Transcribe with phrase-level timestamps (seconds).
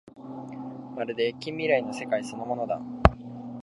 [0.95, 2.81] まるで近未来の世界そのものだ